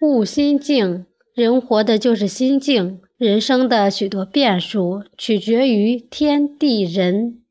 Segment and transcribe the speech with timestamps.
[0.00, 3.00] 悟心境，人活的就是心境。
[3.16, 7.42] 人生的许多变数，取决于天地人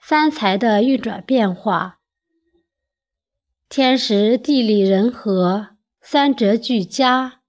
[0.00, 1.98] 三才的运转变化。
[3.68, 7.40] 天时、地利、人和三者俱佳，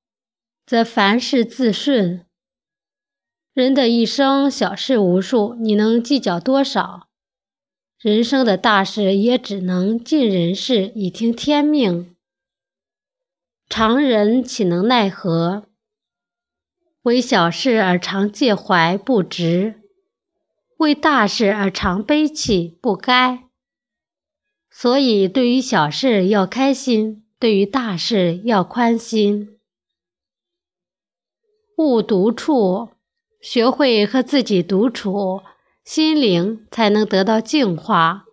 [0.66, 2.26] 则凡事自顺。
[3.54, 7.08] 人的一生小事无数，你能计较多少？
[8.02, 12.13] 人生的大事也只能尽人事，以听天命。
[13.76, 15.66] 常人岂能奈何？
[17.02, 19.82] 为小事而常介怀不值，
[20.78, 23.46] 为大事而常悲戚不该。
[24.70, 29.58] 所以，对于小事要开心，对于大事要宽心。
[31.78, 32.90] 勿独处，
[33.42, 35.42] 学会和自己独处，
[35.84, 38.26] 心灵才能得到净化。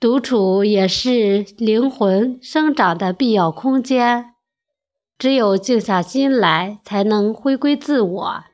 [0.00, 4.32] 独处也是灵魂生长的必要空间。
[5.18, 8.44] 只有静下心来，才能回归自我。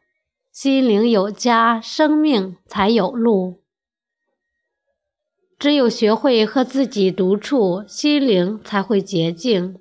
[0.52, 3.62] 心灵有家，生命才有路。
[5.58, 9.80] 只有学会和自己独处，心灵才会洁净，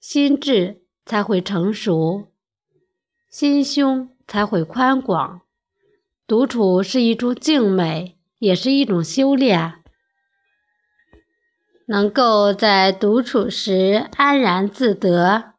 [0.00, 2.28] 心智才会成熟，
[3.30, 5.42] 心胸才会宽广。
[6.26, 9.82] 独处是一种静美，也是一种修炼。
[11.86, 15.54] 能够在独处时安然自得。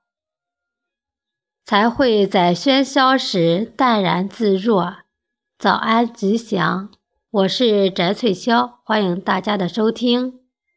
[1.69, 4.95] 才会在喧嚣时淡然自若。
[5.59, 6.89] 早安，吉祥，
[7.29, 10.38] 我是翟翠潇，欢迎大家的收听。